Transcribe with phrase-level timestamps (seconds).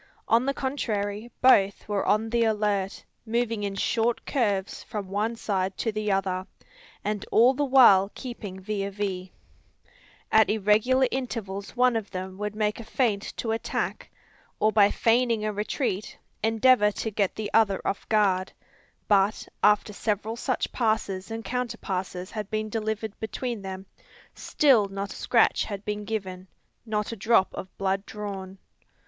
[0.27, 5.77] On the contrary, both were on the alert, moving in short curves from one side
[5.77, 6.47] to the other,
[7.03, 9.29] and all the while keeping vis a vis.
[10.31, 14.09] At irregular intervals one of them would make a feint to attack;
[14.59, 18.51] or by feigning a retreat endeavour to get the other off guard;
[19.07, 23.85] but, after several such passes and counter passes had been delivered between them,
[24.33, 26.47] still not a scratch had been given,
[26.87, 28.57] not a drop of blood drawn.